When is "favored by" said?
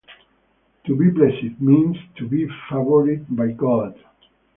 2.71-3.51